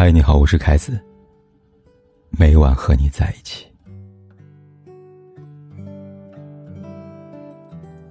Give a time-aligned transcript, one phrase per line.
[0.00, 0.98] 嗨，你好，我是凯子。
[2.30, 3.66] 每晚和你在一起。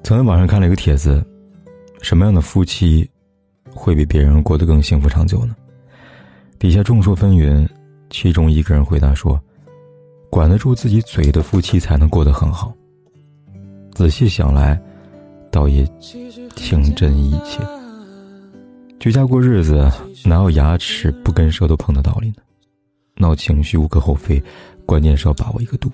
[0.03, 1.25] 曾在网上看了一个帖子，
[1.99, 3.09] 什么样的夫妻
[3.73, 5.55] 会比别人过得更幸福长久呢？
[6.59, 7.67] 底下众说纷纭，
[8.11, 9.41] 其中一个人回答说
[10.29, 12.71] ：“管得住自己嘴的夫妻才能过得很好。”
[13.93, 14.79] 仔细想来，
[15.49, 15.87] 倒也
[16.55, 17.63] 情真意切。
[18.99, 19.89] 居家过日子，
[20.25, 22.35] 哪有牙齿不跟舌头碰的道理呢？
[23.15, 24.43] 闹情绪无可厚非，
[24.85, 25.89] 关键是要把握一个度。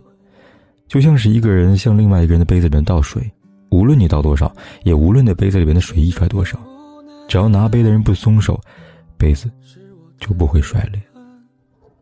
[0.88, 3.31] 就像是一个人向另外一个人的杯子里面倒水，
[3.70, 4.52] 无论你倒多少，
[4.84, 6.59] 也无论那杯子里面的水溢出来多少，
[7.27, 8.59] 只要拿杯的人不松手，
[9.17, 9.51] 杯子
[10.17, 10.99] 就不会摔裂。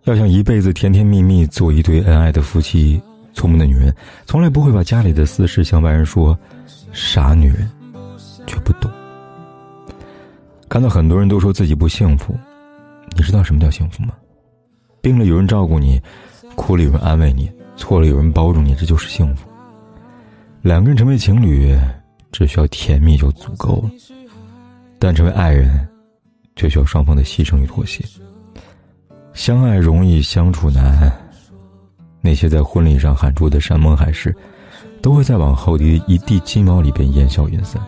[0.06, 3.02] 要想一辈子甜甜蜜蜜做一对恩爱的夫妻，
[3.34, 3.94] 聪明的女人
[4.26, 6.38] 从来不会把家里的私事向外人说，
[6.94, 7.70] 傻女人
[8.48, 8.90] 却不懂。
[10.74, 12.36] 看到很多人都说自己不幸福，
[13.16, 14.16] 你知道什么叫幸福吗？
[15.04, 16.02] 病了有人照顾你，
[16.56, 19.48] 哭了有人安慰你，错了有人包容你，这就是幸福。
[20.64, 21.78] 两个人成为情侣，
[22.32, 23.90] 只需要甜蜜就足够了；
[24.98, 25.88] 但成为爱人，
[26.56, 28.04] 却需要双方的牺牲与妥协。
[29.34, 31.12] 相爱容易相处难，
[32.20, 34.36] 那些在婚礼上喊出的山盟海誓，
[35.04, 37.80] 都会在往后的一地鸡毛里边烟消云散。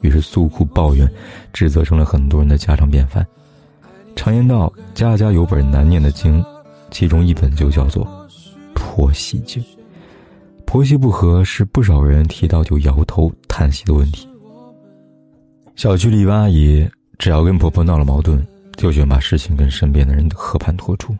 [0.00, 1.10] 于是诉苦抱怨，
[1.52, 3.26] 指责成了很多人的家常便饭。
[4.14, 6.44] 常言道：“家家有本难念的经，
[6.90, 8.04] 其中一本就叫做
[8.74, 9.62] 《婆媳经》。
[10.64, 14.28] 婆媳不和是不少人提到就摇头叹息的问题。
[15.76, 16.88] 小区里一阿姨，
[17.18, 18.44] 只要跟婆婆闹了矛盾，
[18.76, 21.14] 就喜欢把事情跟身边的人和盘托出。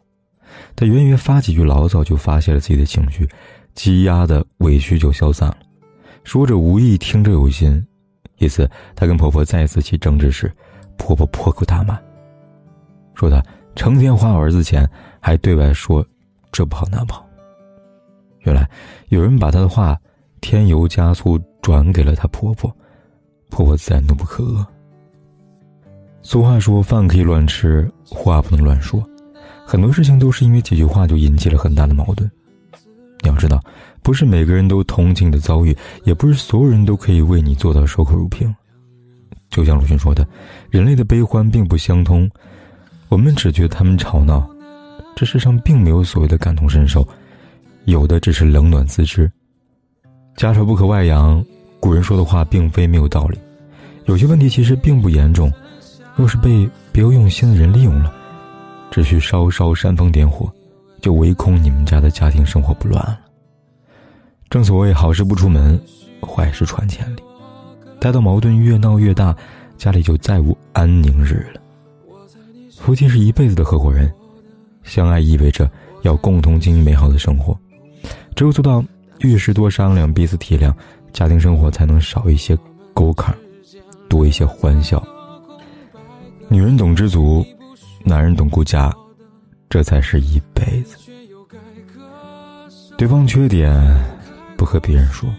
[0.74, 3.28] 她远远发几句牢骚，就发泄了自己的情绪，
[3.74, 5.58] 积压的委屈就消散了。
[6.24, 7.86] 说者无意，听者有心。
[8.39, 10.53] 一次，她跟婆婆再次起争执时，
[10.97, 11.98] 婆婆破口大骂，
[13.15, 13.42] 说她
[13.75, 14.89] 成天花我儿子钱，
[15.20, 16.05] 还对外说
[16.53, 17.27] 这不好那不好。
[18.41, 18.69] 原来
[19.09, 19.98] 有人把她的话
[20.41, 22.75] 添油加醋转给了她婆婆，
[23.51, 24.64] 婆婆自然怒不可遏。
[26.23, 29.01] 俗话说：“饭可以乱吃，话不能乱说。”
[29.64, 32.30] 很多事情都是因为几句话就引起了很大的矛盾。
[33.36, 33.63] 知道。
[34.02, 38.55] 不是每个人都同情你的遭遇，也不是所有人都可以为你做到守口如瓶。
[39.51, 40.27] 就像鲁迅说的
[40.70, 42.30] ：“人类的悲欢并不相通，
[43.08, 44.48] 我们只觉得他们吵闹，
[45.17, 47.07] 这世上并没有所谓的感同身受，
[47.85, 49.30] 有的只是冷暖自知。
[50.36, 51.45] 家丑不可外扬，
[51.80, 53.39] 古人说的话并非没有道理。
[54.05, 55.52] 有些问题其实并不严重，
[56.14, 58.13] 若是被别有用心的人利用了，
[58.91, 60.48] 只需稍稍煽风点火，
[61.01, 63.19] 就唯恐你们家的家庭生活不乱了。”
[64.48, 65.79] 正所谓好事不出门，
[66.20, 67.23] 坏事传千里。
[68.01, 69.36] 待到矛盾越闹越大，
[69.77, 71.61] 家里就再无安宁日了。
[72.79, 74.12] 夫妻是一辈子的合伙人，
[74.83, 75.68] 相爱意味着
[76.02, 77.58] 要共同经营美好的生活。
[78.34, 78.84] 只有做到
[79.20, 80.73] 遇事多商量，彼此体谅，
[81.13, 82.57] 家庭生活才能少一些
[82.95, 83.34] 沟坎，
[84.08, 85.02] 多一些欢笑。
[86.48, 87.45] 女人懂知足，
[88.05, 88.95] 男人懂顾家，
[89.68, 90.96] 这才是一辈子。
[92.96, 94.15] 对方缺点。
[94.66, 95.30] 和别人说，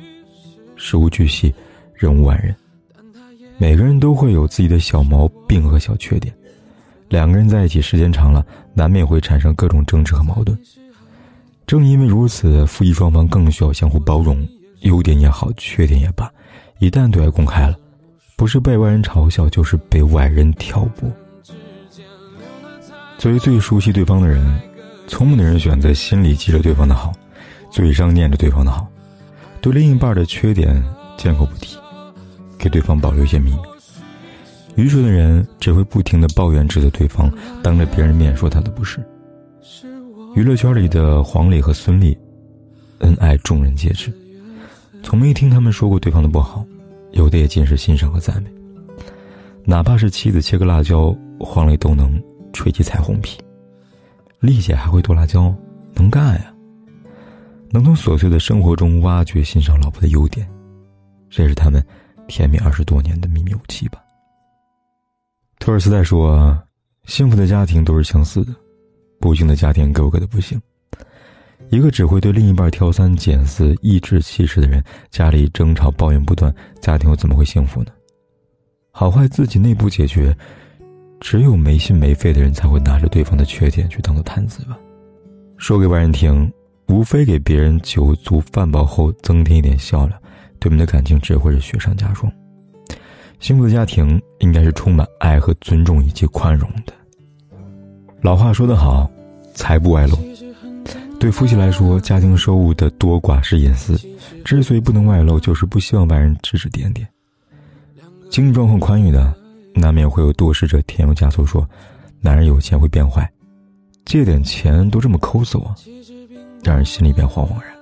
[0.78, 1.54] 事无巨细，
[1.94, 2.56] 人无完人。
[3.58, 6.34] 每个人都会有自己的小毛病和小缺点，
[7.10, 10.58] 两个人在一起时间长了，难免会产生各种争执和矛盾。
[11.66, 14.48] 正因为如此，夫妻双方更需要相互包容，
[14.82, 16.32] 优点也好，缺点也罢，
[16.80, 17.76] 一旦对外公开了，
[18.38, 21.12] 不是被外人嘲笑，就是被外人挑拨。
[23.18, 24.62] 作为最熟悉对方的人，
[25.08, 27.12] 聪明的人选择心里记着对方的好，
[27.72, 28.88] 嘴上念着对方的好。
[29.70, 30.82] 对另一半的缺点
[31.18, 31.78] 见口不提，
[32.58, 33.58] 给对方保留一些秘密。
[34.78, 37.30] 愚蠢的人只会不停的抱怨指责对方，
[37.62, 39.06] 当着别人面说他的不是。
[40.36, 42.18] 娱乐圈里的黄磊和孙俪，
[43.00, 44.10] 恩爱众人皆知，
[45.04, 46.66] 从没听他们说过对方的不好，
[47.12, 48.50] 有的也尽是欣赏和赞美。
[49.66, 52.24] 哪怕是妻子切个辣椒，黄磊都能
[52.54, 53.38] 吹起彩虹屁。
[54.40, 55.54] 丽姐还会剁辣椒，
[55.94, 56.54] 能干呀。
[57.70, 60.48] 能从琐碎的生活中挖掘、欣赏老婆的优点，
[61.30, 61.84] 这是他们
[62.28, 64.02] 甜蜜二十多年的秘密武器吧。
[65.60, 66.58] 托尔斯泰说
[67.06, 68.54] ：“幸福的家庭都是相似的，
[69.20, 70.60] 不幸的家庭各有各的不幸。
[71.70, 77.92] 一个只会对另一半挑三拣四、颐指气使的人，家里争吵、抱怨不断，家庭又怎么会幸福呢？
[78.92, 80.36] 好坏自己内部解决，
[81.20, 84.80] 只有没心没肺的人才会拿着对方的缺点去当做谈资吧，
[85.58, 86.50] 说给外人听。”
[86.88, 90.18] 无非给别人酒足饭饱后增添一点笑料，
[90.60, 92.32] 对我们的感情只会是雪上加霜。
[93.40, 96.94] 幸福的家庭应该是充满爱和尊重以及宽容的。
[98.22, 99.10] 老话说得好，
[99.54, 100.18] 财不外露。
[101.20, 104.00] 对夫妻来说，家庭收入的多寡是隐私，
[104.46, 107.08] 之所以不能外露，就是不希望外人指指点点。
[108.30, 109.36] 经济状况宽裕的，
[109.74, 111.68] 难免会有多事者添油加醋说，
[112.22, 113.30] 男人有钱会变坏，
[114.06, 115.76] 借点钱都这么抠搜啊，
[116.68, 117.74] 让人心里边惶惶然。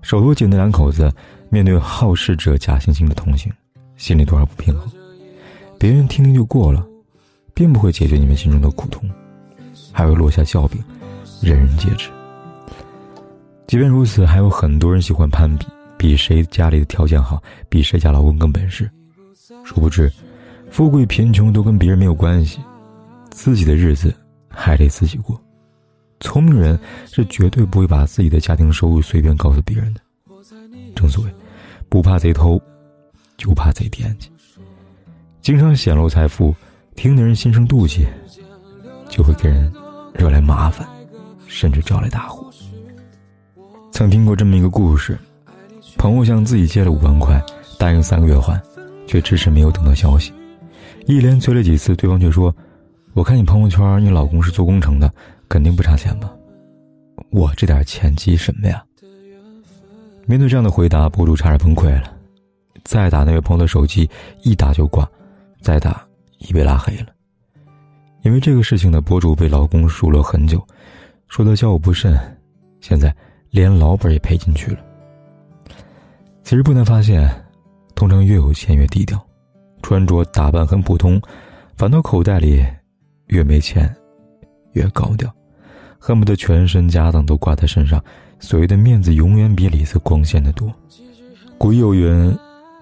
[0.00, 1.12] 手头紧的两口子，
[1.48, 3.52] 面对好事者假惺惺的同情，
[3.96, 4.88] 心里多少不平衡。
[5.76, 6.86] 别人听听就过了，
[7.52, 9.10] 并不会解决你们心中的苦痛，
[9.90, 10.80] 还会落下笑柄，
[11.42, 12.08] 人人皆知。
[13.66, 15.66] 即便如此，还有很多人喜欢攀比，
[15.98, 18.88] 比谁家里的条件好，比谁家老公更本事。
[19.64, 20.08] 殊不知，
[20.70, 22.60] 富贵贫穷都跟别人没有关系，
[23.30, 24.14] 自己的日子
[24.48, 25.40] 还得自己过。
[26.20, 30.00] 聪明人是绝对不会把自己的家庭收入随便告诉别人的。
[30.94, 31.34] 正所谓，
[31.88, 32.60] 不怕贼偷，
[33.36, 34.30] 就怕贼惦记。
[35.42, 36.54] 经常显露财富，
[36.94, 38.06] 听的人心生妒忌，
[39.08, 39.70] 就会给人
[40.14, 40.88] 惹来麻烦，
[41.46, 42.50] 甚至招来大祸。
[43.90, 45.18] 曾听过这么一个故事：
[45.98, 47.42] 朋友向自己借了五万块，
[47.78, 48.60] 答应三个月还，
[49.06, 50.32] 却迟迟没有等到消息。
[51.06, 52.54] 一连催了几次，对方却说
[53.12, 55.12] ：“我看你朋友圈，你老公是做工程的，
[55.54, 56.34] 肯定不差钱吧？
[57.30, 58.84] 我这点钱急什么呀？”
[60.26, 62.12] 面对这样的回答，博主差点崩溃了。
[62.82, 64.10] 再打那位朋友的手机，
[64.42, 65.08] 一打就挂。
[65.60, 66.04] 再打，
[66.38, 67.06] 已被拉黑了。
[68.22, 70.60] 因为这个事情的博主被老公数落很久，
[71.28, 72.18] 说他交友不慎，
[72.80, 73.14] 现在
[73.50, 74.80] 连老本也赔进去了。
[76.42, 77.30] 其实不难发现，
[77.94, 79.24] 通常越有钱越低调，
[79.82, 81.22] 穿着打扮很普通，
[81.76, 82.60] 反倒口袋里
[83.28, 83.88] 越没钱，
[84.72, 85.32] 越高调，
[86.06, 87.98] 恨不得全身家当都挂在身上。
[88.38, 90.70] 所谓的面子，永远比里子光鲜的多。
[91.56, 92.36] 古有云：“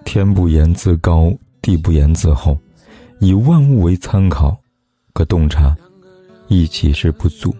[0.04, 2.58] 天不言自高，地不言自厚。”
[3.22, 4.60] 以万物为参考，
[5.12, 5.76] 可洞察
[6.48, 7.54] 一己之不足。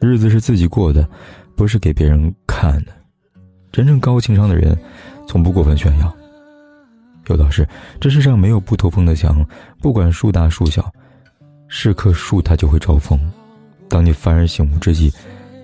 [0.00, 1.08] 日子是自己过的，
[1.54, 2.92] 不是给别人看的。
[3.70, 4.76] 真正高情商的人，
[5.28, 6.12] 从不过分炫耀。
[7.28, 7.64] 有道是：
[8.00, 9.46] 这世上没有不透风的墙，
[9.80, 10.92] 不管树大树小，
[11.68, 13.16] 是棵树它就会招风。
[13.90, 15.12] 当你幡然醒悟之际，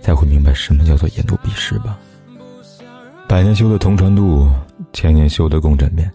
[0.03, 1.97] 才会明白什么叫做言多必失吧。
[3.29, 4.47] 百年修得同船渡，
[4.93, 6.11] 千年修得共枕眠。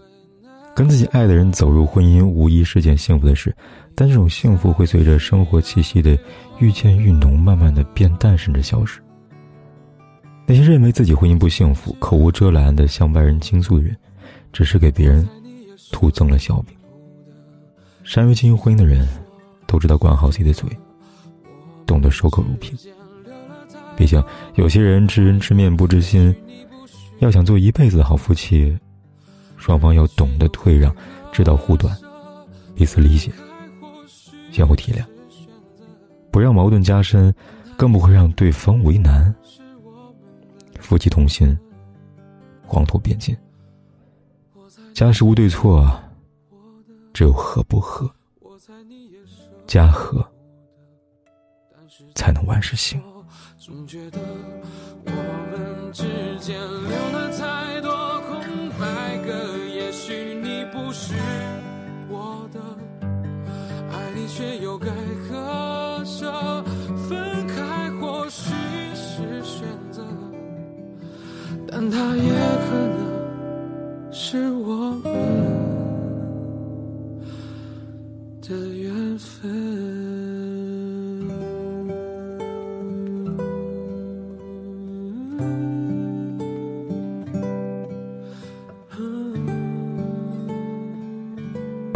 [0.74, 3.54] 跟自己爱的人走入婚姻，无疑是件幸福的事，
[3.96, 6.18] 但这种幸福会随着生活气息的
[6.60, 9.02] 愈渐愈浓，慢慢的变淡，甚至消失。
[10.48, 13.96] 那些认为自己婚姻不幸福、口无遮拦的向外人倾诉的人，
[14.54, 15.28] 只是给别人
[15.92, 16.76] 徒增了笑柄。
[18.04, 19.08] 善于经营婚姻的人，
[19.68, 20.70] 都知道管好自己的嘴，
[21.92, 22.74] 懂得守口如瓶。
[23.98, 24.24] 毕竟，
[24.56, 26.34] 有些人知人知面不知心，
[27.20, 28.80] 要想做一辈子的好夫妻。
[29.58, 30.96] 双方要懂得退让，
[31.34, 31.94] 知道护短，
[32.74, 33.30] 彼此理解，
[34.54, 35.04] 相互体谅，
[36.32, 37.36] 不让矛盾加深，
[37.76, 39.36] 更不会让对方为难。
[40.80, 41.56] 夫妻同心，
[42.66, 43.36] 黄土变金。
[44.94, 45.94] 家事无对错，
[47.12, 48.10] 只有和不和。
[49.68, 50.26] 家和，
[52.16, 53.02] 才能万事兴。
[60.94, 61.14] 是
[62.10, 62.60] 我的
[63.90, 64.88] 爱你，却又该
[65.30, 66.62] 割舍。
[67.08, 68.54] 分开或许
[68.94, 70.06] 是选择，
[71.66, 72.32] 但它也
[72.68, 73.01] 可能